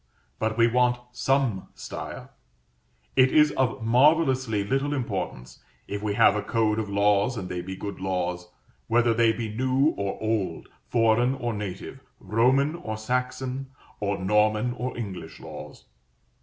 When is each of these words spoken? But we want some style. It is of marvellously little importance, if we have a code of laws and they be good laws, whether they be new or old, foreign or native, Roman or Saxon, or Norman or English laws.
But 0.39 0.57
we 0.57 0.65
want 0.65 0.99
some 1.11 1.67
style. 1.75 2.31
It 3.15 3.31
is 3.31 3.51
of 3.51 3.83
marvellously 3.83 4.63
little 4.63 4.95
importance, 4.95 5.59
if 5.87 6.01
we 6.01 6.15
have 6.15 6.35
a 6.35 6.41
code 6.41 6.79
of 6.79 6.89
laws 6.89 7.37
and 7.37 7.47
they 7.49 7.61
be 7.61 7.75
good 7.75 7.99
laws, 7.99 8.49
whether 8.87 9.13
they 9.13 9.31
be 9.31 9.55
new 9.55 9.93
or 9.97 10.17
old, 10.19 10.69
foreign 10.89 11.35
or 11.35 11.53
native, 11.53 11.99
Roman 12.19 12.73
or 12.73 12.97
Saxon, 12.97 13.67
or 13.99 14.17
Norman 14.17 14.73
or 14.75 14.97
English 14.97 15.39
laws. 15.39 15.85